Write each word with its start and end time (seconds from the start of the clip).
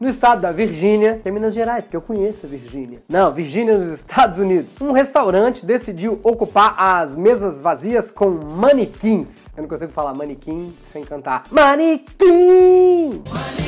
No 0.00 0.08
estado 0.08 0.42
da 0.42 0.52
Virgínia, 0.52 1.18
que 1.20 1.28
é 1.28 1.32
Minas 1.32 1.52
Gerais, 1.52 1.84
porque 1.84 1.96
eu 1.96 2.00
conheço 2.00 2.46
a 2.46 2.48
Virgínia. 2.48 2.98
Não, 3.08 3.32
Virgínia 3.32 3.76
nos 3.76 3.88
Estados 3.88 4.38
Unidos. 4.38 4.80
Um 4.80 4.92
restaurante 4.92 5.66
decidiu 5.66 6.20
ocupar 6.22 6.74
as 6.78 7.16
mesas 7.16 7.60
vazias 7.60 8.10
com 8.10 8.30
manequins. 8.30 9.46
Eu 9.56 9.62
não 9.62 9.68
consigo 9.68 9.90
falar 9.90 10.14
manequim 10.14 10.72
sem 10.92 11.04
cantar. 11.04 11.46
Manequim! 11.50 13.22
que 13.56 13.67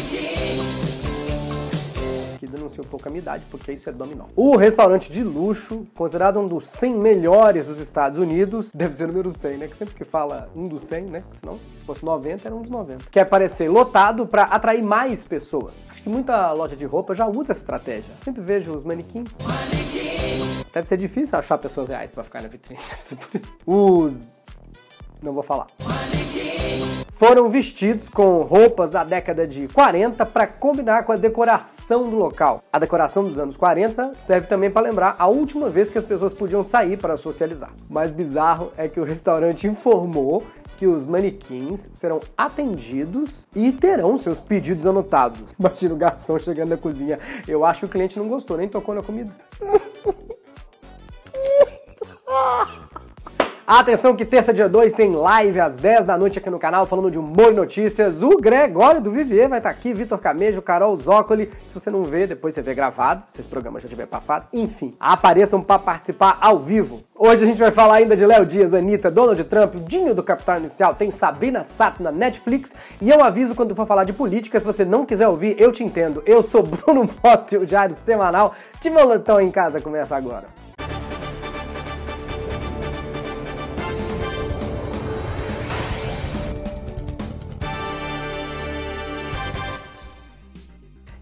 denuncia 2.50 2.82
um 2.82 2.86
pouco 2.86 3.08
a 3.08 3.10
minha 3.10 3.20
idade, 3.22 3.44
porque 3.50 3.72
isso 3.72 3.88
é 3.88 3.92
dominó. 3.92 4.26
O 4.36 4.56
restaurante 4.56 5.10
de 5.10 5.22
luxo, 5.22 5.86
considerado 5.94 6.38
um 6.38 6.46
dos 6.46 6.66
100 6.66 6.94
melhores 6.94 7.66
dos 7.66 7.80
Estados 7.80 8.18
Unidos, 8.18 8.70
deve 8.74 8.94
ser 8.94 9.04
o 9.04 9.08
número 9.08 9.36
100, 9.36 9.56
né? 9.56 9.68
Que 9.68 9.76
sempre 9.76 9.94
que 9.94 10.04
fala 10.04 10.50
um 10.54 10.64
dos 10.64 10.82
100, 10.84 11.04
né? 11.04 11.22
Se 11.34 11.86
fosse 11.86 12.04
90, 12.04 12.48
era 12.48 12.54
um 12.54 12.62
dos 12.62 12.70
90. 12.70 13.04
Quer 13.10 13.24
parecer 13.24 13.68
lotado 13.68 14.26
para 14.26 14.44
atrair 14.44 14.82
mais 14.82 15.24
pessoas. 15.24 15.88
Acho 15.90 16.02
que 16.02 16.08
muita 16.08 16.52
loja 16.52 16.76
de 16.76 16.84
roupa 16.84 17.14
já 17.14 17.26
usa 17.26 17.52
essa 17.52 17.60
estratégia. 17.60 18.12
Sempre 18.24 18.42
vejo 18.42 18.72
os 18.72 18.84
manequins. 18.84 19.28
Manequim. 19.42 20.64
Deve 20.72 20.88
ser 20.88 20.96
difícil 20.96 21.38
achar 21.38 21.58
pessoas 21.58 21.88
reais 21.88 22.10
para 22.10 22.24
ficar 22.24 22.42
na 22.42 22.48
vitrine. 22.48 22.80
Deve 22.90 23.02
ser 23.02 23.16
por 23.16 23.28
isso. 23.34 23.56
Os. 23.66 24.26
Não 25.22 25.32
vou 25.32 25.42
falar. 25.42 25.66
Manequim 25.82 26.29
foram 27.20 27.50
vestidos 27.50 28.08
com 28.08 28.38
roupas 28.38 28.92
da 28.92 29.04
década 29.04 29.46
de 29.46 29.68
40 29.68 30.24
para 30.24 30.46
combinar 30.46 31.04
com 31.04 31.12
a 31.12 31.16
decoração 31.16 32.04
do 32.04 32.16
local. 32.16 32.64
A 32.72 32.78
decoração 32.78 33.22
dos 33.22 33.38
anos 33.38 33.58
40 33.58 34.14
serve 34.14 34.46
também 34.46 34.70
para 34.70 34.88
lembrar 34.88 35.16
a 35.18 35.26
última 35.26 35.68
vez 35.68 35.90
que 35.90 35.98
as 35.98 36.04
pessoas 36.04 36.32
podiam 36.32 36.64
sair 36.64 36.96
para 36.96 37.18
socializar. 37.18 37.72
O 37.90 37.92
mais 37.92 38.10
bizarro 38.10 38.72
é 38.74 38.88
que 38.88 38.98
o 38.98 39.04
restaurante 39.04 39.66
informou 39.66 40.42
que 40.78 40.86
os 40.86 41.04
manequins 41.04 41.90
serão 41.92 42.22
atendidos 42.38 43.46
e 43.54 43.70
terão 43.70 44.16
seus 44.16 44.40
pedidos 44.40 44.86
anotados. 44.86 45.42
Imagina 45.60 45.92
o 45.92 45.98
garçom 45.98 46.38
chegando 46.38 46.70
na 46.70 46.78
cozinha. 46.78 47.18
Eu 47.46 47.66
acho 47.66 47.80
que 47.80 47.84
o 47.84 47.90
cliente 47.90 48.18
não 48.18 48.28
gostou, 48.28 48.56
nem 48.56 48.66
tocou 48.66 48.94
na 48.94 49.02
comida. 49.02 49.30
Atenção 53.72 54.16
que 54.16 54.24
terça 54.24 54.52
dia 54.52 54.68
2 54.68 54.94
tem 54.94 55.12
live 55.14 55.60
às 55.60 55.76
10 55.76 56.04
da 56.04 56.18
noite 56.18 56.40
aqui 56.40 56.50
no 56.50 56.58
canal 56.58 56.86
falando 56.86 57.08
de 57.08 57.20
humor 57.20 57.52
e 57.52 57.54
notícias. 57.54 58.20
O 58.20 58.36
Gregório 58.36 59.00
do 59.00 59.12
Vivier 59.12 59.48
vai 59.48 59.60
estar 59.60 59.70
tá 59.70 59.76
aqui, 59.76 59.94
Vitor 59.94 60.18
Camejo, 60.18 60.60
Carol 60.60 60.96
Zócoli. 60.96 61.48
Se 61.68 61.74
você 61.74 61.88
não 61.88 62.02
vê, 62.02 62.26
depois 62.26 62.52
você 62.52 62.62
vê 62.62 62.74
gravado, 62.74 63.22
se 63.30 63.38
esse 63.38 63.48
programa 63.48 63.78
já 63.78 63.88
tiver 63.88 64.06
passado. 64.06 64.48
Enfim, 64.52 64.92
apareçam 64.98 65.62
para 65.62 65.78
participar 65.78 66.36
ao 66.40 66.58
vivo. 66.58 67.00
Hoje 67.14 67.44
a 67.44 67.46
gente 67.46 67.60
vai 67.60 67.70
falar 67.70 67.98
ainda 67.98 68.16
de 68.16 68.26
Léo 68.26 68.44
Dias, 68.44 68.74
Anitta, 68.74 69.08
Donald 69.08 69.44
Trump, 69.44 69.76
Dinho 69.86 70.16
do 70.16 70.22
Capital 70.24 70.58
Inicial, 70.58 70.92
tem 70.96 71.12
Sabrina 71.12 71.62
Sato 71.62 72.02
na 72.02 72.10
Netflix. 72.10 72.74
E 73.00 73.08
eu 73.08 73.22
aviso 73.22 73.54
quando 73.54 73.76
for 73.76 73.86
falar 73.86 74.02
de 74.02 74.12
política, 74.12 74.58
se 74.58 74.66
você 74.66 74.84
não 74.84 75.06
quiser 75.06 75.28
ouvir, 75.28 75.54
eu 75.60 75.70
te 75.70 75.84
entendo. 75.84 76.24
Eu 76.26 76.42
sou 76.42 76.64
Bruno 76.66 77.08
Mota 77.22 77.54
e 77.54 77.58
o 77.58 77.64
Diário 77.64 77.94
Semanal 78.04 78.52
de 78.80 78.90
Molotão 78.90 79.40
em 79.40 79.52
Casa 79.52 79.80
começa 79.80 80.16
agora. 80.16 80.69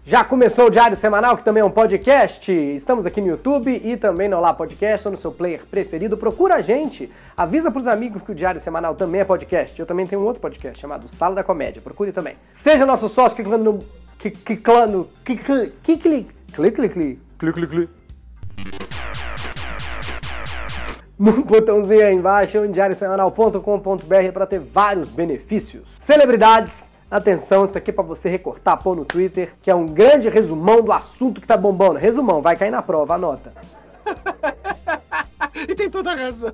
Já 0.09 0.23
começou 0.23 0.65
o 0.65 0.69
Diário 0.71 0.97
Semanal, 0.97 1.37
que 1.37 1.43
também 1.43 1.61
é 1.61 1.63
um 1.63 1.69
podcast. 1.69 2.51
Estamos 2.51 3.05
aqui 3.05 3.21
no 3.21 3.27
YouTube 3.27 3.79
e 3.85 3.95
também 3.95 4.27
no 4.27 4.37
Olá 4.37 4.51
Podcast, 4.51 5.07
ou 5.07 5.11
no 5.11 5.17
seu 5.19 5.31
player 5.31 5.61
preferido. 5.69 6.17
Procura 6.17 6.55
a 6.55 6.61
gente. 6.61 7.11
Avisa 7.37 7.69
pros 7.69 7.85
amigos 7.85 8.23
que 8.23 8.31
o 8.31 8.33
Diário 8.33 8.59
Semanal 8.59 8.95
também 8.95 9.21
é 9.21 9.23
podcast. 9.23 9.79
Eu 9.79 9.85
também 9.85 10.07
tenho 10.07 10.23
um 10.23 10.25
outro 10.25 10.41
podcast 10.41 10.81
chamado 10.81 11.07
Sala 11.07 11.35
da 11.35 11.43
Comédia. 11.43 11.79
Procure 11.79 12.11
também. 12.11 12.35
Seja 12.51 12.87
nosso 12.87 13.07
sócio 13.07 13.35
clicando 13.35 13.63
no... 13.63 13.79
Clicando... 14.17 15.07
Clic, 15.23 15.43
clic, 15.43 15.73
clic, 15.83 16.33
clic, 16.53 16.79
clic, 16.79 17.19
clic, 17.37 17.67
clic. 17.67 17.89
No 21.19 21.43
botãozinho 21.43 22.07
aí 22.07 22.15
embaixo, 22.15 22.67
diariosemanal.com.br 22.67 24.31
para 24.33 24.47
ter 24.47 24.59
vários 24.59 25.11
benefícios. 25.11 25.87
Celebridades 25.87 26.89
Atenção, 27.11 27.65
isso 27.65 27.75
aqui 27.75 27.89
é 27.89 27.93
para 27.93 28.03
você 28.03 28.29
recortar, 28.29 28.77
pôr 28.81 28.95
no 28.95 29.03
Twitter, 29.03 29.53
que 29.63 29.71
é 29.71 29.75
um 29.75 29.87
grande 29.87 30.29
resumão 30.29 30.81
do 30.81 30.91
assunto 30.91 31.41
que 31.41 31.47
tá 31.47 31.57
bombando. 31.57 31.97
Resumão, 31.97 32.39
vai 32.39 32.55
cair 32.55 32.69
na 32.69 32.83
prova, 32.83 33.15
anota. 33.15 33.51
e 35.67 35.73
tem 35.73 35.89
toda 35.89 36.11
a 36.11 36.15
razão. 36.15 36.53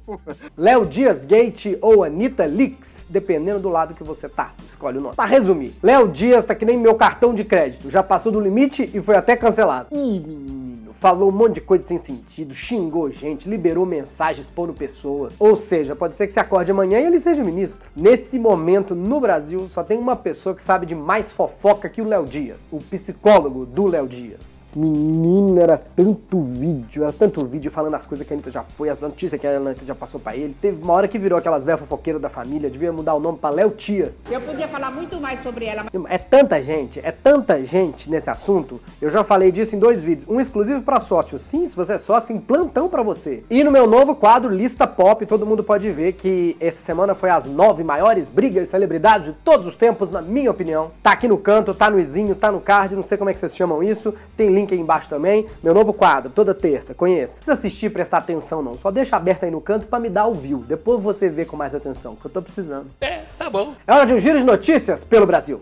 Léo 0.57 0.85
Dias 0.85 1.25
Gate 1.25 1.77
ou 1.81 2.05
Anitta 2.05 2.45
Leaks, 2.45 3.05
dependendo 3.09 3.59
do 3.59 3.69
lado 3.69 3.93
que 3.93 4.03
você 4.03 4.29
tá. 4.29 4.53
Escolhe 4.65 4.97
o 4.97 5.01
nome. 5.01 5.15
Pra 5.15 5.25
resumir, 5.25 5.73
Léo 5.83 6.07
Dias 6.07 6.45
tá 6.45 6.55
que 6.55 6.63
nem 6.63 6.77
meu 6.77 6.95
cartão 6.95 7.33
de 7.33 7.43
crédito. 7.43 7.89
Já 7.89 8.01
passou 8.01 8.31
do 8.31 8.39
limite 8.39 8.89
e 8.93 9.01
foi 9.01 9.17
até 9.17 9.35
cancelado. 9.35 9.89
Ih, 9.91 10.19
menino 10.19 10.64
falou 10.99 11.29
um 11.29 11.31
monte 11.31 11.55
de 11.55 11.61
coisa 11.61 11.85
sem 11.85 11.97
sentido, 11.97 12.53
xingou 12.53 13.11
gente, 13.11 13.49
liberou 13.49 13.85
mensagens 13.85 14.47
expondo 14.47 14.73
pessoas. 14.73 15.35
Ou 15.39 15.55
seja, 15.55 15.95
pode 15.95 16.15
ser 16.15 16.27
que 16.27 16.33
se 16.33 16.39
acorde 16.39 16.71
amanhã 16.71 16.99
e 16.99 17.05
ele 17.05 17.19
seja 17.19 17.43
ministro. 17.43 17.89
Nesse 17.95 18.39
momento, 18.39 18.95
no 18.95 19.19
Brasil, 19.19 19.67
só 19.69 19.83
tem 19.83 19.97
uma 19.97 20.15
pessoa 20.15 20.55
que 20.55 20.61
sabe 20.61 20.85
de 20.85 20.95
mais 20.95 21.31
fofoca 21.31 21.89
que 21.89 22.01
o 22.01 22.07
Léo 22.07 22.25
Dias, 22.25 22.67
o 22.71 22.79
psicólogo 22.79 23.65
do 23.65 23.85
Léo 23.85 24.07
Dias. 24.07 24.64
Menino, 24.75 25.59
era 25.59 25.77
tanto 25.77 26.41
vídeo, 26.41 27.03
era 27.03 27.13
tanto 27.13 27.45
vídeo 27.45 27.71
falando 27.71 27.95
as 27.95 28.05
coisas 28.05 28.27
que 28.27 28.33
a 28.33 28.35
Anitta 28.35 28.51
já 28.51 28.61
foi, 28.61 28.89
as 28.89 28.99
notícias 28.99 29.39
que 29.39 29.47
a 29.47 29.55
Anitta 29.55 29.85
já 29.85 29.95
passou 29.95 30.19
para 30.19 30.35
ele. 30.35 30.55
Teve 30.61 30.83
uma 30.83 30.93
hora 30.93 31.07
que 31.07 31.17
virou 31.17 31.39
aquelas 31.39 31.63
velhas 31.63 31.79
fofoqueiras 31.79 32.21
da 32.21 32.29
família, 32.29 32.69
devia 32.69 32.91
mudar 32.91 33.13
o 33.13 33.19
nome 33.19 33.37
pra 33.37 33.49
Léo 33.49 33.71
Tias. 33.71 34.23
Eu 34.29 34.41
podia 34.41 34.67
falar 34.67 34.91
muito 34.91 35.19
mais 35.21 35.41
sobre 35.41 35.65
ela. 35.65 35.85
É 36.09 36.17
tanta 36.17 36.61
gente, 36.61 36.99
é 36.99 37.11
tanta 37.11 37.65
gente 37.65 38.09
nesse 38.09 38.29
assunto. 38.29 38.81
Eu 39.01 39.09
já 39.09 39.23
falei 39.23 39.51
disso 39.51 39.75
em 39.75 39.79
dois 39.79 40.03
vídeos. 40.03 40.29
Um 40.29 40.39
exclusivo 40.39 40.81
para 40.81 40.99
sócio. 40.99 41.39
Sim, 41.39 41.65
se 41.65 41.75
você 41.75 41.93
é 41.93 41.97
sócio, 41.97 42.27
tem 42.27 42.37
plantão 42.37 42.89
para 42.89 43.01
você. 43.01 43.43
E 43.49 43.63
no 43.63 43.71
meu 43.71 43.87
novo 43.87 44.15
quadro, 44.15 44.49
Lista 44.49 44.85
Pop, 44.85 45.25
todo 45.25 45.45
mundo 45.45 45.63
pode 45.63 45.89
ver 45.91 46.13
que 46.13 46.57
essa 46.59 46.81
semana 46.81 47.15
foi 47.15 47.29
as 47.29 47.45
nove 47.45 47.83
maiores 47.83 48.27
brigas 48.27 48.63
de 48.63 48.69
celebridades 48.69 49.31
de 49.31 49.37
todos 49.39 49.65
os 49.65 49.75
tempos, 49.75 50.09
na 50.09 50.21
minha 50.21 50.51
opinião. 50.51 50.91
Tá 51.01 51.11
aqui 51.11 51.27
no 51.27 51.37
canto, 51.37 51.73
tá 51.73 51.89
no 51.89 51.99
izinho, 51.99 52.35
tá 52.35 52.51
no 52.51 52.59
card, 52.59 52.95
não 52.95 53.03
sei 53.03 53.17
como 53.17 53.29
é 53.29 53.33
que 53.33 53.39
vocês 53.39 53.55
chamam 53.55 53.81
isso. 53.81 54.13
Tem 54.35 54.49
link 54.49 54.64
link 54.65 54.73
aí 54.73 54.79
embaixo 54.79 55.07
também. 55.07 55.45
Meu 55.63 55.73
novo 55.73 55.93
quadro, 55.93 56.31
toda 56.31 56.53
terça, 56.53 56.93
conheça. 56.93 57.35
Não 57.35 57.37
precisa 57.37 57.53
assistir 57.53 57.85
e 57.85 57.89
prestar 57.89 58.17
atenção 58.17 58.61
não, 58.61 58.75
só 58.75 58.91
deixa 58.91 59.15
aberto 59.15 59.43
aí 59.43 59.51
no 59.51 59.61
canto 59.61 59.87
para 59.87 59.99
me 59.99 60.09
dar 60.09 60.25
o 60.25 60.33
view. 60.33 60.63
Depois 60.67 61.01
você 61.01 61.29
vê 61.29 61.45
com 61.45 61.55
mais 61.55 61.73
atenção, 61.75 62.15
que 62.15 62.25
eu 62.25 62.31
tô 62.31 62.41
precisando. 62.41 62.87
É, 62.99 63.21
tá 63.37 63.49
bom. 63.49 63.73
É 63.85 63.93
hora 63.93 64.05
de 64.05 64.13
um 64.13 64.19
giro 64.19 64.39
de 64.39 64.45
notícias 64.45 65.05
pelo 65.05 65.25
Brasil. 65.25 65.59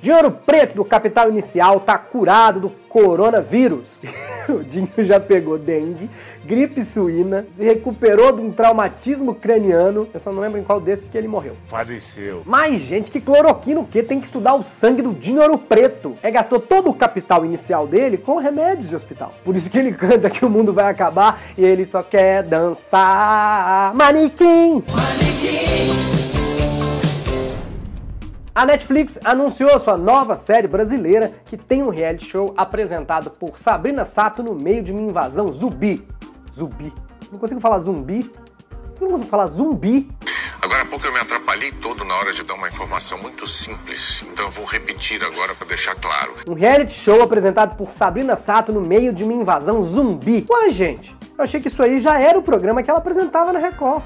Dinheiro 0.00 0.30
preto 0.30 0.76
do 0.76 0.84
capital 0.84 1.28
inicial 1.28 1.80
tá 1.80 1.98
curado 1.98 2.60
do 2.60 2.70
coronavírus. 2.88 3.88
o 4.48 4.62
Dinho 4.62 4.92
já 4.98 5.18
pegou 5.18 5.58
dengue, 5.58 6.08
gripe 6.44 6.84
suína, 6.84 7.46
se 7.50 7.64
recuperou 7.64 8.32
de 8.32 8.40
um 8.40 8.52
traumatismo 8.52 9.34
craniano. 9.34 10.08
Eu 10.14 10.20
só 10.20 10.32
não 10.32 10.40
lembro 10.40 10.60
em 10.60 10.64
qual 10.64 10.80
desses 10.80 11.08
que 11.08 11.18
ele 11.18 11.26
morreu. 11.26 11.56
Faleceu. 11.66 12.42
Mas, 12.46 12.80
gente, 12.82 13.10
que 13.10 13.20
cloroquina 13.20 13.80
o 13.80 13.86
quê? 13.86 14.02
Tem 14.02 14.20
que 14.20 14.26
estudar 14.26 14.54
o 14.54 14.62
sangue 14.62 15.02
do 15.02 15.12
Dinho 15.12 15.42
Ouro 15.42 15.58
Preto. 15.58 16.16
É, 16.22 16.30
gastou 16.30 16.60
todo 16.60 16.90
o 16.90 16.94
capital 16.94 17.44
inicial 17.44 17.86
dele 17.86 18.16
com 18.16 18.36
remédios 18.38 18.88
de 18.88 18.96
hospital. 18.96 19.34
Por 19.44 19.56
isso 19.56 19.68
que 19.68 19.78
ele 19.78 19.92
canta 19.92 20.30
que 20.30 20.44
o 20.44 20.50
mundo 20.50 20.72
vai 20.72 20.88
acabar 20.90 21.42
e 21.56 21.64
ele 21.64 21.84
só 21.84 22.02
quer 22.02 22.44
dançar. 22.44 23.92
Manequim! 23.94 24.84
Manequim! 24.92 26.17
A 28.58 28.66
Netflix 28.66 29.20
anunciou 29.24 29.78
sua 29.78 29.96
nova 29.96 30.36
série 30.36 30.66
brasileira 30.66 31.32
que 31.44 31.56
tem 31.56 31.80
um 31.80 31.90
reality 31.90 32.26
show 32.26 32.52
apresentado 32.56 33.30
por 33.30 33.56
Sabrina 33.56 34.04
Sato 34.04 34.42
no 34.42 34.52
meio 34.52 34.82
de 34.82 34.90
uma 34.90 35.00
invasão 35.00 35.46
zumbi. 35.46 36.04
Zumbi. 36.52 36.92
Não 37.30 37.38
consigo 37.38 37.60
falar 37.60 37.78
zumbi. 37.78 38.28
Não 39.00 39.10
consigo 39.10 39.30
falar 39.30 39.46
zumbi. 39.46 40.10
Agora 40.60 40.82
há 40.82 40.86
pouco 40.86 41.06
eu 41.06 41.12
me 41.12 41.20
atrapalhei 41.20 41.70
todo 41.70 42.04
na 42.04 42.16
hora 42.16 42.32
de 42.32 42.42
dar 42.42 42.54
uma 42.54 42.66
informação 42.66 43.16
muito 43.18 43.46
simples. 43.46 44.24
Então 44.32 44.46
eu 44.46 44.50
vou 44.50 44.66
repetir 44.66 45.22
agora 45.22 45.54
para 45.54 45.68
deixar 45.68 45.94
claro. 45.94 46.34
Um 46.48 46.54
reality 46.54 46.94
show 46.94 47.22
apresentado 47.22 47.76
por 47.76 47.92
Sabrina 47.92 48.34
Sato 48.34 48.72
no 48.72 48.80
meio 48.80 49.12
de 49.12 49.22
uma 49.22 49.34
invasão 49.34 49.80
zumbi. 49.84 50.44
Ué, 50.50 50.68
gente, 50.70 51.16
eu 51.38 51.44
achei 51.44 51.60
que 51.60 51.68
isso 51.68 51.80
aí 51.80 52.00
já 52.00 52.18
era 52.18 52.36
o 52.36 52.42
programa 52.42 52.82
que 52.82 52.90
ela 52.90 52.98
apresentava 52.98 53.52
na 53.52 53.60
Record. 53.60 54.02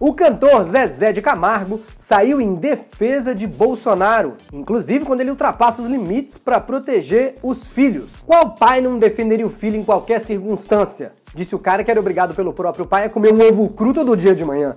O 0.00 0.14
cantor 0.14 0.62
Zezé 0.62 1.12
de 1.12 1.20
Camargo 1.20 1.80
saiu 1.96 2.40
em 2.40 2.54
defesa 2.54 3.34
de 3.34 3.48
Bolsonaro, 3.48 4.36
inclusive 4.52 5.04
quando 5.04 5.22
ele 5.22 5.30
ultrapassa 5.30 5.82
os 5.82 5.88
limites 5.88 6.38
para 6.38 6.60
proteger 6.60 7.34
os 7.42 7.66
filhos. 7.66 8.22
Qual 8.24 8.52
pai 8.52 8.80
não 8.80 8.96
defenderia 8.96 9.44
o 9.44 9.50
filho 9.50 9.76
em 9.76 9.82
qualquer 9.82 10.20
circunstância? 10.20 11.14
Disse 11.34 11.56
o 11.56 11.58
cara 11.58 11.82
que 11.82 11.90
era 11.90 11.98
obrigado 11.98 12.32
pelo 12.32 12.52
próprio 12.52 12.86
pai 12.86 13.06
a 13.06 13.10
comer 13.10 13.32
um 13.32 13.40
ovo 13.40 13.68
cru 13.70 13.92
todo 13.92 14.16
dia 14.16 14.36
de 14.36 14.44
manhã. 14.44 14.76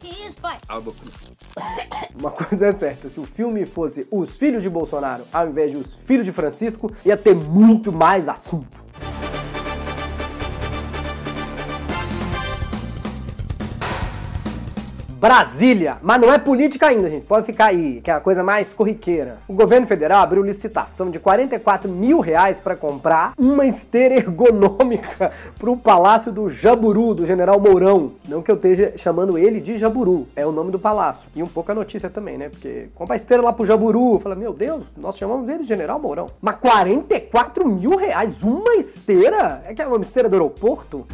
Que 0.00 0.26
isso, 0.26 0.38
pai? 0.40 0.56
Uma 2.18 2.30
coisa 2.30 2.68
é 2.68 2.72
certa, 2.72 3.10
se 3.10 3.20
o 3.20 3.24
filme 3.24 3.66
fosse 3.66 4.08
Os 4.10 4.36
Filhos 4.38 4.62
de 4.62 4.70
Bolsonaro 4.70 5.24
ao 5.30 5.46
invés 5.46 5.72
de 5.72 5.76
Os 5.76 5.92
Filhos 5.92 6.24
de 6.24 6.32
Francisco, 6.32 6.90
ia 7.04 7.18
ter 7.18 7.34
muito 7.34 7.92
mais 7.92 8.30
assunto. 8.30 8.83
Brasília. 15.24 15.96
Mas 16.02 16.20
não 16.20 16.30
é 16.30 16.36
política 16.38 16.88
ainda, 16.88 17.08
gente. 17.08 17.24
Pode 17.24 17.46
ficar 17.46 17.68
aí, 17.68 18.02
que 18.04 18.10
é 18.10 18.14
a 18.14 18.20
coisa 18.20 18.42
mais 18.42 18.74
corriqueira. 18.74 19.38
O 19.48 19.54
governo 19.54 19.86
federal 19.86 20.22
abriu 20.22 20.42
licitação 20.42 21.10
de 21.10 21.18
44 21.18 21.90
mil 21.90 22.20
reais 22.20 22.60
para 22.60 22.76
comprar 22.76 23.32
uma 23.38 23.64
esteira 23.64 24.16
ergonômica 24.16 25.32
para 25.58 25.70
o 25.70 25.78
Palácio 25.78 26.30
do 26.30 26.50
Jaburu, 26.50 27.14
do 27.14 27.24
General 27.24 27.58
Mourão. 27.58 28.12
Não 28.28 28.42
que 28.42 28.50
eu 28.50 28.56
esteja 28.56 28.92
chamando 28.98 29.38
ele 29.38 29.62
de 29.62 29.78
Jaburu, 29.78 30.28
é 30.36 30.44
o 30.44 30.52
nome 30.52 30.70
do 30.70 30.78
palácio. 30.78 31.26
E 31.34 31.42
um 31.42 31.48
pouco 31.48 31.72
a 31.72 31.74
notícia 31.74 32.10
também, 32.10 32.36
né? 32.36 32.50
Porque 32.50 32.88
compra 32.94 33.14
a 33.14 33.16
esteira 33.16 33.42
lá 33.42 33.50
pro 33.50 33.64
Jaburu. 33.64 34.18
Fala, 34.18 34.34
meu 34.34 34.52
Deus, 34.52 34.84
nós 34.94 35.16
chamamos 35.16 35.48
ele 35.48 35.60
de 35.60 35.68
General 35.68 35.98
Mourão. 35.98 36.26
Mas 36.38 36.56
44 36.56 37.66
mil 37.66 37.96
reais, 37.96 38.42
uma 38.42 38.74
esteira? 38.74 39.62
É 39.66 39.72
que 39.72 39.80
é 39.80 39.86
uma 39.86 39.96
esteira 40.02 40.28
do 40.28 40.34
aeroporto? 40.34 41.06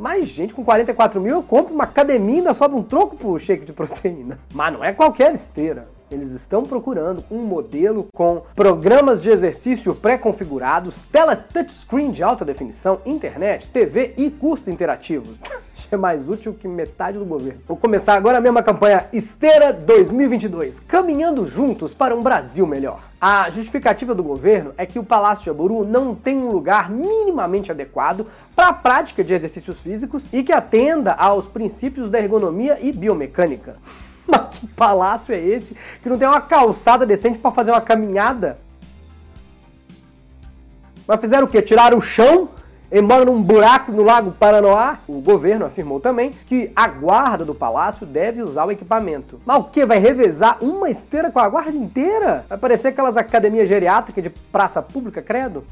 Mas, 0.00 0.28
gente, 0.28 0.54
com 0.54 0.64
44 0.64 1.20
mil 1.20 1.34
eu 1.34 1.42
compro 1.42 1.74
uma 1.74 1.84
academia 1.84 2.36
e 2.36 2.38
ainda 2.38 2.54
sobra 2.54 2.74
um 2.74 2.82
troco 2.82 3.18
pro 3.18 3.38
shake 3.38 3.66
de 3.66 3.72
proteína. 3.74 4.38
Mas 4.54 4.72
não 4.72 4.82
é 4.82 4.94
qualquer 4.94 5.34
esteira. 5.34 5.84
Eles 6.10 6.30
estão 6.30 6.62
procurando 6.62 7.22
um 7.30 7.40
modelo 7.40 8.06
com 8.14 8.40
programas 8.56 9.20
de 9.20 9.28
exercício 9.28 9.94
pré-configurados, 9.94 10.96
tela 11.12 11.36
touchscreen 11.36 12.12
de 12.12 12.22
alta 12.22 12.46
definição, 12.46 12.98
internet, 13.04 13.68
TV 13.70 14.14
e 14.16 14.30
cursos 14.30 14.68
interativos. 14.68 15.36
é 15.94 15.96
mais 15.96 16.28
útil 16.28 16.54
que 16.54 16.68
metade 16.68 17.18
do 17.18 17.24
governo. 17.24 17.60
Vou 17.66 17.76
começar 17.76 18.14
agora 18.14 18.40
mesmo 18.40 18.58
a 18.58 18.62
campanha 18.62 19.06
Esteira 19.12 19.72
2022, 19.72 20.80
caminhando 20.80 21.46
juntos 21.46 21.92
para 21.92 22.14
um 22.14 22.22
Brasil 22.22 22.66
melhor. 22.66 23.00
A 23.20 23.50
justificativa 23.50 24.14
do 24.14 24.22
governo 24.22 24.72
é 24.76 24.86
que 24.86 24.98
o 24.98 25.04
Palácio 25.04 25.42
de 25.42 25.46
Jaburu 25.46 25.84
não 25.84 26.14
tem 26.14 26.36
um 26.36 26.50
lugar 26.50 26.90
minimamente 26.90 27.70
adequado 27.70 28.26
para 28.54 28.68
a 28.68 28.72
prática 28.72 29.24
de 29.24 29.34
exercícios 29.34 29.80
físicos 29.80 30.22
e 30.32 30.42
que 30.42 30.52
atenda 30.52 31.12
aos 31.12 31.48
princípios 31.48 32.10
da 32.10 32.20
ergonomia 32.20 32.78
e 32.80 32.92
biomecânica. 32.92 33.76
Mas 34.26 34.58
que 34.58 34.66
palácio 34.68 35.34
é 35.34 35.40
esse 35.40 35.76
que 36.02 36.08
não 36.08 36.16
tem 36.16 36.28
uma 36.28 36.40
calçada 36.40 37.04
decente 37.04 37.38
para 37.38 37.50
fazer 37.50 37.72
uma 37.72 37.80
caminhada? 37.80 38.58
Mas 41.06 41.20
fizeram 41.20 41.46
o 41.46 41.50
quê? 41.50 41.60
Tiraram 41.60 41.98
o 41.98 42.00
chão 42.00 42.48
ele 42.90 43.02
mora 43.02 43.24
num 43.24 43.40
buraco 43.40 43.92
no 43.92 44.02
Lago 44.02 44.32
Paranoá. 44.32 44.98
O 45.06 45.20
governo 45.20 45.64
afirmou 45.64 46.00
também 46.00 46.32
que 46.46 46.72
a 46.74 46.88
guarda 46.88 47.44
do 47.44 47.54
palácio 47.54 48.04
deve 48.04 48.42
usar 48.42 48.64
o 48.64 48.72
equipamento. 48.72 49.40
Mas 49.46 49.58
o 49.58 49.64
que? 49.64 49.86
Vai 49.86 49.98
revezar 49.98 50.58
uma 50.60 50.90
esteira 50.90 51.30
com 51.30 51.38
a 51.38 51.48
guarda 51.48 51.76
inteira? 51.76 52.44
Vai 52.48 52.58
parecer 52.58 52.88
aquelas 52.88 53.16
academias 53.16 53.68
geriátricas 53.68 54.24
de 54.24 54.30
praça 54.30 54.82
pública, 54.82 55.22
credo? 55.22 55.64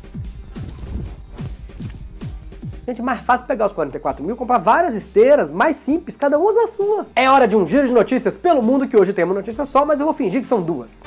Gente, 2.87 3.03
mais 3.03 3.21
fácil 3.21 3.47
pegar 3.47 3.67
os 3.67 3.73
44 3.73 4.25
mil, 4.25 4.35
comprar 4.35 4.57
várias 4.57 4.95
esteiras, 4.95 5.53
mais 5.53 5.77
simples, 5.77 6.17
cada 6.17 6.39
um 6.39 6.43
usa 6.43 6.63
a 6.63 6.67
sua. 6.67 7.07
É 7.15 7.29
hora 7.29 7.47
de 7.47 7.55
um 7.55 7.67
giro 7.67 7.87
de 7.87 7.93
notícias 7.93 8.39
pelo 8.39 8.63
mundo, 8.63 8.89
que 8.89 8.97
hoje 8.97 9.13
tem 9.13 9.25
uma 9.25 9.35
notícia 9.35 9.67
só, 9.67 9.85
mas 9.85 10.01
eu 10.01 10.07
vou 10.07 10.15
fingir 10.15 10.41
que 10.41 10.47
são 10.47 10.63
duas. 10.63 11.03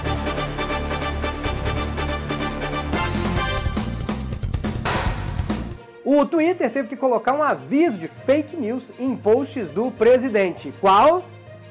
O 6.03 6.25
Twitter 6.25 6.71
teve 6.71 6.87
que 6.87 6.95
colocar 6.95 7.33
um 7.33 7.43
aviso 7.43 7.99
de 7.99 8.07
fake 8.07 8.57
news 8.57 8.91
em 8.99 9.15
posts 9.15 9.69
do 9.69 9.91
presidente. 9.91 10.73
Qual? 10.81 11.23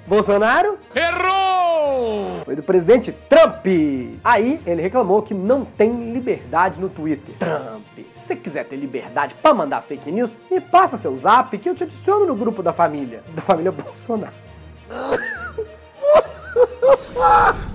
Bolsonaro? 0.06 0.78
Errou! 0.94 2.42
Foi 2.44 2.54
do 2.54 2.62
presidente 2.62 3.10
Trump. 3.28 3.66
Aí 4.22 4.60
ele 4.64 4.82
reclamou 4.82 5.20
que 5.22 5.34
não 5.34 5.64
tem 5.64 6.12
liberdade 6.12 6.80
no 6.80 6.88
Twitter. 6.88 7.34
Trump, 7.38 7.84
se 8.12 8.26
você 8.26 8.36
quiser 8.36 8.64
ter 8.66 8.76
liberdade 8.76 9.34
para 9.34 9.52
mandar 9.52 9.82
fake 9.82 10.12
news, 10.12 10.32
me 10.50 10.60
passa 10.60 10.96
seu 10.96 11.14
zap 11.16 11.56
que 11.58 11.68
eu 11.68 11.74
te 11.74 11.82
adiciono 11.82 12.24
no 12.24 12.36
grupo 12.36 12.62
da 12.62 12.72
família. 12.72 13.24
Da 13.34 13.42
família 13.42 13.72
Bolsonaro. 13.72 14.32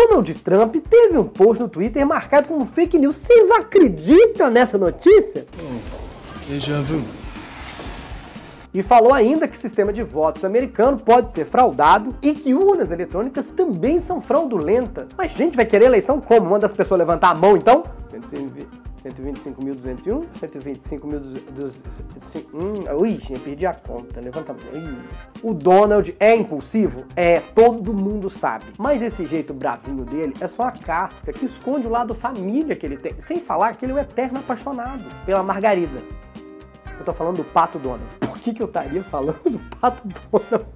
Donald 0.00 0.32
Trump 0.34 0.76
teve 0.88 1.18
um 1.18 1.24
post 1.24 1.62
no 1.62 1.68
Twitter 1.68 2.06
marcado 2.06 2.48
como 2.48 2.64
fake 2.64 2.98
news. 2.98 3.16
Vocês 3.16 3.50
acreditam 3.50 4.50
nessa 4.50 4.78
notícia? 4.78 5.46
Déjà 6.48 6.80
vu. 6.80 7.02
E 8.72 8.82
falou 8.82 9.12
ainda 9.12 9.46
que 9.46 9.56
o 9.56 9.60
sistema 9.60 9.92
de 9.92 10.02
votos 10.02 10.44
americano 10.44 10.96
pode 10.96 11.32
ser 11.32 11.44
fraudado 11.44 12.14
e 12.22 12.32
que 12.32 12.54
urnas 12.54 12.90
eletrônicas 12.90 13.48
também 13.48 14.00
são 14.00 14.22
fraudulentas. 14.22 15.08
Mas, 15.18 15.32
gente, 15.32 15.54
vai 15.54 15.66
querer 15.66 15.86
eleição 15.86 16.18
como? 16.18 16.48
Manda 16.48 16.64
as 16.64 16.72
pessoas 16.72 16.98
levantar 16.98 17.30
a 17.30 17.34
mão, 17.34 17.56
então? 17.56 17.84
125.201, 19.04 20.26
125.201. 20.38 22.44
Hum, 22.52 22.84
ui, 22.98 23.18
gente, 23.18 23.40
perdi 23.40 23.66
a 23.66 23.74
conta. 23.74 24.20
Levanta 24.20 24.52
mão. 24.52 24.60
O 25.42 25.54
Donald 25.54 26.14
é 26.20 26.36
impulsivo? 26.36 27.04
É, 27.16 27.40
todo 27.40 27.94
mundo 27.94 28.28
sabe. 28.28 28.66
Mas 28.78 29.00
esse 29.00 29.26
jeito 29.26 29.54
bravinho 29.54 30.04
dele 30.04 30.34
é 30.40 30.46
só 30.46 30.64
a 30.64 30.72
casca 30.72 31.32
que 31.32 31.46
esconde 31.46 31.86
o 31.86 31.90
lado 31.90 32.14
família 32.14 32.76
que 32.76 32.84
ele 32.84 32.96
tem. 32.96 33.14
Sem 33.20 33.38
falar 33.38 33.76
que 33.76 33.84
ele 33.84 33.92
é 33.92 33.96
um 33.96 33.98
eterno 33.98 34.38
apaixonado 34.38 35.04
pela 35.24 35.42
Margarida. 35.42 36.00
Eu 36.98 37.04
tô 37.04 37.12
falando 37.14 37.38
do 37.38 37.44
Pato 37.44 37.78
Donald. 37.78 38.04
Por 38.20 38.38
que, 38.38 38.52
que 38.52 38.62
eu 38.62 38.66
estaria 38.66 39.02
falando 39.04 39.48
do 39.48 39.58
Pato 39.76 40.06
Donald? 40.30 40.66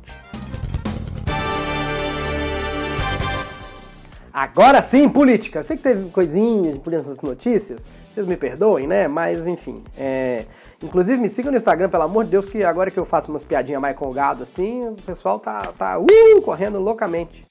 Agora 4.35 4.83
sim, 4.83 5.09
política. 5.09 5.61
Eu 5.61 5.65
sei 5.65 5.77
que 5.77 5.85
teve 5.85 6.11
coisinhas 6.11 6.75
de 6.75 6.81
política 6.81 7.11
nas 7.11 7.23
notícias, 7.23 7.87
vocês 8.15 8.27
me 8.27 8.37
perdoem, 8.37 8.87
né? 8.87 9.09
Mas 9.09 9.47
enfim. 9.47 9.83
É... 9.97 10.45
Inclusive 10.83 11.21
me 11.21 11.29
sigam 11.29 11.51
no 11.51 11.57
Instagram, 11.57 11.89
pelo 11.89 12.05
amor 12.05 12.25
de 12.25 12.31
Deus, 12.31 12.45
que 12.45 12.63
agora 12.63 12.91
que 12.91 12.99
eu 12.99 13.05
faço 13.05 13.31
umas 13.31 13.43
piadinhas 13.43 13.81
mais 13.81 13.97
com 13.97 14.13
gado 14.13 14.43
assim, 14.43 14.87
o 14.89 14.95
pessoal 14.95 15.39
tá, 15.39 15.73
tá 15.79 15.99
uh, 15.99 16.43
correndo 16.43 16.79
loucamente. 16.79 17.45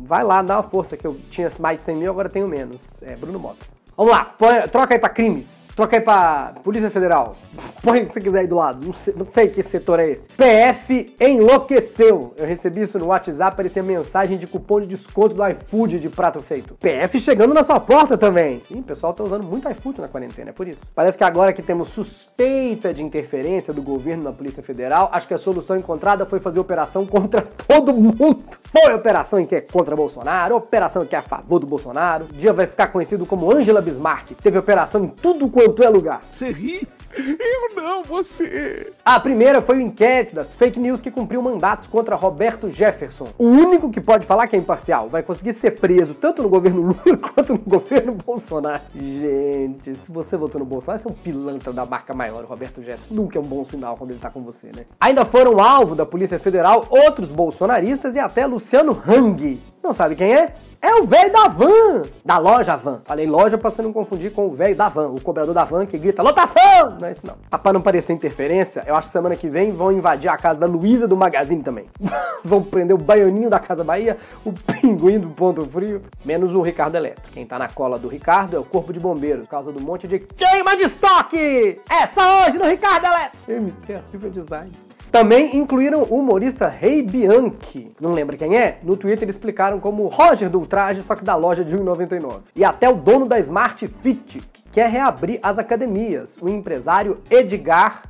Vai 0.00 0.24
lá, 0.24 0.42
dá 0.42 0.56
uma 0.56 0.62
força, 0.62 0.96
que 0.96 1.06
eu 1.06 1.16
tinha 1.30 1.50
mais 1.60 1.78
de 1.78 1.84
100 1.84 1.96
mil, 1.96 2.10
agora 2.10 2.28
tenho 2.28 2.48
menos. 2.48 3.00
É 3.02 3.14
Bruno 3.14 3.38
Mota. 3.38 3.64
Vamos 3.96 4.12
lá, 4.12 4.34
troca 4.70 4.94
aí 4.94 4.98
pra 4.98 5.08
crimes. 5.08 5.63
Troca 5.74 5.96
aí 5.96 6.00
pra 6.00 6.54
Polícia 6.62 6.88
Federal. 6.88 7.36
Põe 7.82 8.02
o 8.02 8.06
que 8.06 8.14
você 8.14 8.20
quiser 8.20 8.40
aí 8.40 8.46
do 8.46 8.54
lado. 8.54 8.86
Não 8.86 8.94
sei, 8.94 9.14
não 9.16 9.28
sei 9.28 9.48
que 9.48 9.62
setor 9.62 9.98
é 9.98 10.08
esse. 10.08 10.28
PF 10.28 11.16
enlouqueceu. 11.20 12.32
Eu 12.36 12.46
recebi 12.46 12.82
isso 12.82 12.98
no 12.98 13.06
WhatsApp, 13.06 13.56
parecia 13.56 13.82
mensagem 13.82 14.38
de 14.38 14.46
cupom 14.46 14.80
de 14.80 14.86
desconto 14.86 15.34
do 15.34 15.46
iFood 15.48 15.98
de 15.98 16.08
prato 16.08 16.40
feito. 16.40 16.74
PF 16.74 17.18
chegando 17.18 17.52
na 17.52 17.64
sua 17.64 17.80
porta 17.80 18.16
também. 18.16 18.62
Ih, 18.70 18.78
o 18.78 18.82
pessoal 18.84 19.12
tá 19.12 19.24
usando 19.24 19.42
muito 19.42 19.68
iFood 19.68 20.00
na 20.00 20.08
quarentena, 20.08 20.50
é 20.50 20.52
por 20.52 20.68
isso. 20.68 20.80
Parece 20.94 21.18
que 21.18 21.24
agora 21.24 21.52
que 21.52 21.62
temos 21.62 21.88
suspeita 21.88 22.94
de 22.94 23.02
interferência 23.02 23.74
do 23.74 23.82
governo 23.82 24.24
na 24.24 24.32
Polícia 24.32 24.62
Federal, 24.62 25.08
acho 25.12 25.26
que 25.26 25.34
a 25.34 25.38
solução 25.38 25.76
encontrada 25.76 26.24
foi 26.24 26.38
fazer 26.38 26.60
operação 26.60 27.04
contra 27.06 27.42
todo 27.42 27.92
mundo. 27.92 28.44
Foi 28.76 28.92
operação 28.92 29.38
em 29.38 29.46
que 29.46 29.54
é 29.54 29.60
contra 29.60 29.94
Bolsonaro, 29.94 30.56
operação 30.56 31.04
em 31.04 31.06
que 31.06 31.14
é 31.14 31.18
a 31.20 31.22
favor 31.22 31.60
do 31.60 31.66
Bolsonaro. 31.66 32.24
O 32.24 32.32
dia 32.32 32.52
vai 32.52 32.66
ficar 32.66 32.88
conhecido 32.88 33.24
como 33.24 33.54
Angela 33.54 33.80
Bismarck. 33.80 34.32
Teve 34.42 34.58
operação 34.58 35.04
em 35.04 35.08
tudo 35.08 35.48
quanto 35.48 35.80
é 35.80 35.88
lugar. 35.88 36.20
Você 36.28 36.50
ri? 36.50 36.88
Eu 37.16 37.74
não, 37.74 38.02
você. 38.02 38.92
A 39.04 39.18
primeira 39.20 39.62
foi 39.62 39.78
o 39.78 39.80
inquérito 39.80 40.34
das 40.34 40.54
fake 40.54 40.80
news 40.80 41.00
que 41.00 41.10
cumpriu 41.10 41.42
mandatos 41.42 41.86
contra 41.86 42.16
Roberto 42.16 42.70
Jefferson. 42.70 43.28
O 43.38 43.46
único 43.46 43.90
que 43.90 44.00
pode 44.00 44.26
falar 44.26 44.46
que 44.46 44.56
é 44.56 44.58
imparcial. 44.58 45.08
Vai 45.08 45.22
conseguir 45.22 45.54
ser 45.54 45.72
preso 45.72 46.14
tanto 46.14 46.42
no 46.42 46.48
governo 46.48 46.80
Lula 46.80 47.16
quanto 47.34 47.54
no 47.54 47.58
governo 47.60 48.12
Bolsonaro. 48.12 48.82
Gente, 48.94 49.94
se 49.94 50.10
você 50.10 50.36
votou 50.36 50.58
no 50.58 50.64
Bolsonaro, 50.64 51.02
você 51.02 51.08
é 51.08 51.10
um 51.10 51.14
pilantra 51.14 51.72
da 51.72 51.86
marca 51.86 52.14
maior, 52.14 52.44
Roberto 52.44 52.82
Jefferson. 52.82 53.14
Nunca 53.14 53.38
é 53.38 53.40
um 53.40 53.44
bom 53.44 53.64
sinal 53.64 53.96
quando 53.96 54.10
ele 54.10 54.20
tá 54.20 54.30
com 54.30 54.42
você, 54.42 54.68
né? 54.74 54.84
Ainda 55.00 55.24
foram 55.24 55.60
alvo 55.60 55.94
da 55.94 56.06
Polícia 56.06 56.38
Federal 56.38 56.86
outros 56.90 57.30
bolsonaristas 57.30 58.16
e 58.16 58.18
até 58.18 58.46
Luciano 58.46 59.00
Hang. 59.06 59.60
Não 59.84 59.92
sabe 59.92 60.16
quem 60.16 60.32
é? 60.32 60.54
É 60.80 60.94
o 60.94 61.04
velho 61.04 61.30
da 61.30 61.46
van, 61.46 62.02
da 62.24 62.38
loja 62.38 62.74
van. 62.74 63.02
Falei 63.04 63.26
loja 63.26 63.58
pra 63.58 63.70
você 63.70 63.82
não 63.82 63.92
confundir 63.92 64.32
com 64.32 64.46
o 64.46 64.54
velho 64.54 64.74
da 64.74 64.88
van, 64.88 65.08
o 65.08 65.20
cobrador 65.20 65.52
da 65.52 65.62
van 65.62 65.84
que 65.84 65.98
grita 65.98 66.22
lotação! 66.22 66.96
Não 66.98 67.06
é 67.06 67.12
isso 67.12 67.26
não. 67.26 67.36
Ah, 67.50 67.58
pra 67.58 67.70
não 67.70 67.82
parecer 67.82 68.14
interferência, 68.14 68.82
eu 68.86 68.96
acho 68.96 69.08
que 69.08 69.12
semana 69.12 69.36
que 69.36 69.46
vem 69.46 69.72
vão 69.72 69.92
invadir 69.92 70.30
a 70.30 70.38
casa 70.38 70.58
da 70.58 70.66
Luísa 70.66 71.06
do 71.06 71.18
Magazine 71.18 71.62
também. 71.62 71.84
vão 72.42 72.62
prender 72.62 72.96
o 72.96 72.98
baianinho 72.98 73.50
da 73.50 73.58
Casa 73.58 73.84
Bahia, 73.84 74.16
o 74.42 74.54
pinguim 74.54 75.18
do 75.18 75.28
Ponto 75.28 75.66
Frio, 75.66 76.00
menos 76.24 76.54
o 76.54 76.62
Ricardo 76.62 76.94
Eletro. 76.94 77.30
Quem 77.30 77.44
tá 77.44 77.58
na 77.58 77.68
cola 77.68 77.98
do 77.98 78.08
Ricardo 78.08 78.56
é 78.56 78.58
o 78.58 78.64
Corpo 78.64 78.90
de 78.90 79.00
Bombeiros, 79.00 79.44
por 79.44 79.50
causa 79.50 79.70
do 79.70 79.82
monte 79.82 80.08
de 80.08 80.18
queima 80.18 80.74
de 80.76 80.84
estoque! 80.84 81.78
Essa 81.90 82.46
hoje 82.46 82.56
no 82.56 82.64
Ricardo 82.64 83.04
Eletro! 83.04 83.38
MT, 83.48 83.92
a 83.92 84.02
Silva 84.02 84.30
Design. 84.30 84.93
Também 85.14 85.56
incluíram 85.56 86.02
o 86.02 86.18
humorista 86.18 86.66
Rei 86.66 87.00
Bianchi. 87.00 87.92
Não 88.00 88.10
lembra 88.10 88.36
quem 88.36 88.58
é? 88.58 88.80
No 88.82 88.96
Twitter 88.96 89.28
explicaram 89.28 89.78
como 89.78 90.08
Roger 90.08 90.50
do 90.50 90.58
Ultraje, 90.58 91.04
só 91.04 91.14
que 91.14 91.22
da 91.22 91.36
loja 91.36 91.64
de 91.64 91.76
1,99. 91.76 92.40
E 92.56 92.64
até 92.64 92.88
o 92.88 92.96
dono 92.96 93.24
da 93.24 93.38
Smart 93.38 93.86
Fit, 93.86 94.40
que 94.52 94.62
quer 94.72 94.90
reabrir 94.90 95.38
as 95.40 95.56
academias, 95.56 96.36
o 96.42 96.48
empresário 96.48 97.20
Edgar 97.30 98.02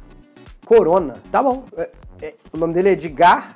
Corona. 0.64 1.16
Tá 1.30 1.42
bom. 1.42 1.64
É, 1.76 1.90
é, 2.23 2.34
o 2.50 2.56
nome 2.56 2.73
dele 2.73 2.88
é 2.88 2.92
Edgar 2.92 3.54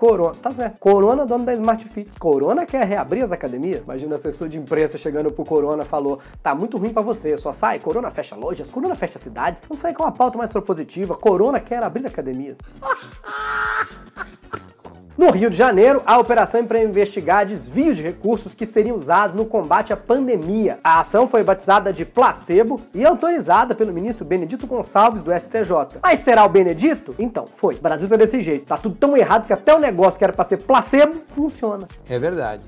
Corona, 0.00 0.34
tá 0.34 0.50
certo. 0.50 0.78
Corona, 0.78 1.26
dono 1.26 1.44
da 1.44 1.52
Smart 1.52 1.86
Fit. 1.86 2.18
Corona 2.18 2.64
quer 2.64 2.86
reabrir 2.86 3.22
as 3.22 3.32
academias? 3.32 3.84
Imagina 3.84 4.12
o 4.12 4.14
assessor 4.14 4.48
de 4.48 4.56
imprensa 4.56 4.96
chegando 4.96 5.30
pro 5.30 5.44
Corona 5.44 5.84
falou: 5.84 6.20
tá 6.42 6.54
muito 6.54 6.78
ruim 6.78 6.90
para 6.90 7.02
você, 7.02 7.36
só 7.36 7.52
sai. 7.52 7.78
Corona 7.78 8.10
fecha 8.10 8.34
lojas, 8.34 8.70
Corona 8.70 8.94
fecha 8.94 9.18
cidades. 9.18 9.60
Vamos 9.68 9.78
sair 9.78 9.92
com 9.92 10.02
uma 10.02 10.10
pauta 10.10 10.38
mais 10.38 10.50
propositiva. 10.50 11.14
Corona 11.14 11.60
quer 11.60 11.82
abrir 11.82 12.06
academias. 12.06 12.56
No 15.20 15.30
Rio 15.30 15.50
de 15.50 15.56
Janeiro, 15.58 16.02
a 16.06 16.18
operação 16.18 16.62
é 16.62 16.64
para 16.64 16.82
investigar 16.82 17.44
desvios 17.44 17.98
de 17.98 18.02
recursos 18.02 18.54
que 18.54 18.64
seriam 18.64 18.96
usados 18.96 19.36
no 19.36 19.44
combate 19.44 19.92
à 19.92 19.96
pandemia. 19.96 20.78
A 20.82 21.00
ação 21.00 21.28
foi 21.28 21.44
batizada 21.44 21.92
de 21.92 22.06
placebo 22.06 22.80
e 22.94 23.04
autorizada 23.04 23.74
pelo 23.74 23.92
ministro 23.92 24.24
Benedito 24.24 24.66
Gonçalves 24.66 25.22
do 25.22 25.30
STJ. 25.30 25.98
Mas 26.02 26.20
será 26.20 26.42
o 26.42 26.48
Benedito? 26.48 27.14
Então, 27.18 27.44
foi. 27.46 27.74
O 27.74 27.82
Brasil 27.82 28.08
tá 28.08 28.16
desse 28.16 28.40
jeito. 28.40 28.64
Tá 28.64 28.78
tudo 28.78 28.94
tão 28.94 29.14
errado 29.14 29.46
que 29.46 29.52
até 29.52 29.74
o 29.74 29.78
negócio 29.78 30.16
que 30.16 30.24
era 30.24 30.32
para 30.32 30.42
ser 30.42 30.56
placebo 30.56 31.16
funciona. 31.34 31.86
É 32.08 32.18
verdade. 32.18 32.62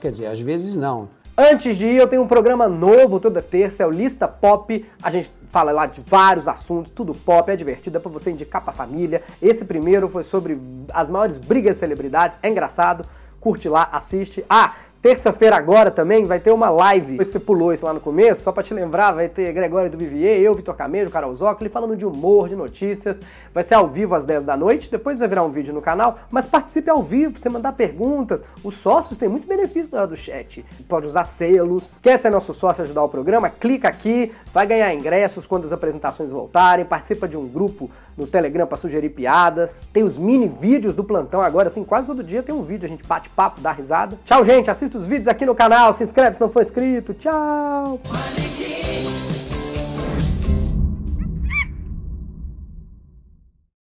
Quer 0.00 0.10
dizer, 0.10 0.26
às 0.26 0.40
vezes 0.40 0.74
não. 0.74 1.08
Antes 1.40 1.76
de 1.76 1.86
ir, 1.86 1.98
eu 1.98 2.08
tenho 2.08 2.22
um 2.22 2.26
programa 2.26 2.68
novo 2.68 3.20
toda 3.20 3.40
terça, 3.40 3.84
é 3.84 3.86
o 3.86 3.92
Lista 3.92 4.26
Pop. 4.26 4.84
A 5.00 5.08
gente 5.08 5.30
fala 5.50 5.70
lá 5.70 5.86
de 5.86 6.00
vários 6.00 6.48
assuntos, 6.48 6.90
tudo 6.92 7.14
pop, 7.14 7.48
é 7.48 7.54
divertido, 7.54 7.96
é 7.96 8.00
pra 8.00 8.10
você 8.10 8.32
indicar 8.32 8.60
pra 8.60 8.72
família. 8.72 9.22
Esse 9.40 9.64
primeiro 9.64 10.08
foi 10.08 10.24
sobre 10.24 10.58
as 10.92 11.08
maiores 11.08 11.38
brigas 11.38 11.76
de 11.76 11.78
celebridades, 11.78 12.40
é 12.42 12.48
engraçado. 12.48 13.06
Curte 13.38 13.68
lá, 13.68 13.88
assiste. 13.92 14.44
Ah, 14.50 14.74
Terça-feira 15.00 15.56
agora 15.56 15.92
também 15.92 16.24
vai 16.24 16.40
ter 16.40 16.50
uma 16.50 16.68
live. 16.70 17.18
Você 17.18 17.38
pulou 17.38 17.72
isso 17.72 17.86
lá 17.86 17.94
no 17.94 18.00
começo, 18.00 18.42
só 18.42 18.50
pra 18.50 18.64
te 18.64 18.74
lembrar, 18.74 19.12
vai 19.12 19.28
ter 19.28 19.52
Gregório 19.52 19.88
do 19.88 19.96
Vivier, 19.96 20.40
eu, 20.40 20.52
Vitor 20.54 20.74
Camejo, 20.74 21.08
Carol 21.08 21.32
Zócoli, 21.36 21.70
falando 21.70 21.96
de 21.96 22.04
humor, 22.04 22.48
de 22.48 22.56
notícias. 22.56 23.20
Vai 23.54 23.62
ser 23.62 23.74
ao 23.74 23.86
vivo 23.86 24.16
às 24.16 24.24
10 24.24 24.44
da 24.44 24.56
noite, 24.56 24.90
depois 24.90 25.20
vai 25.20 25.28
virar 25.28 25.44
um 25.44 25.52
vídeo 25.52 25.72
no 25.72 25.80
canal, 25.80 26.18
mas 26.28 26.46
participe 26.46 26.90
ao 26.90 27.00
vivo, 27.00 27.32
pra 27.32 27.40
você 27.40 27.48
mandar 27.48 27.72
perguntas. 27.72 28.42
Os 28.64 28.74
sócios 28.74 29.16
têm 29.16 29.28
muito 29.28 29.46
benefício 29.46 29.88
na 29.92 29.98
hora 29.98 30.08
do 30.08 30.16
chat. 30.16 30.64
Pode 30.88 31.06
usar 31.06 31.24
selos. 31.26 32.00
Quer 32.02 32.18
ser 32.18 32.30
nosso 32.30 32.52
sócio 32.52 32.80
e 32.80 32.84
ajudar 32.84 33.04
o 33.04 33.08
programa? 33.08 33.48
Clica 33.48 33.86
aqui, 33.86 34.32
vai 34.52 34.66
ganhar 34.66 34.92
ingressos 34.92 35.46
quando 35.46 35.64
as 35.64 35.72
apresentações 35.72 36.32
voltarem, 36.32 36.84
participa 36.84 37.28
de 37.28 37.36
um 37.36 37.46
grupo 37.46 37.88
no 38.16 38.26
Telegram 38.26 38.66
para 38.66 38.76
sugerir 38.76 39.10
piadas. 39.10 39.80
Tem 39.92 40.02
os 40.02 40.18
mini 40.18 40.48
vídeos 40.48 40.96
do 40.96 41.04
plantão 41.04 41.40
agora, 41.40 41.68
assim, 41.68 41.84
quase 41.84 42.08
todo 42.08 42.24
dia 42.24 42.42
tem 42.42 42.52
um 42.52 42.64
vídeo, 42.64 42.84
a 42.84 42.88
gente 42.88 43.06
bate 43.06 43.30
papo, 43.30 43.60
dá 43.60 43.70
risada. 43.70 44.18
Tchau, 44.24 44.42
gente, 44.42 44.68
assista 44.88 44.98
os 44.98 45.06
vídeos 45.06 45.28
aqui 45.28 45.44
no 45.44 45.54
canal, 45.54 45.92
se 45.92 46.02
inscreve 46.02 46.36
se 46.36 46.40
não 46.40 46.48
for 46.48 46.62
inscrito. 46.62 47.14
Tchau! 47.14 48.00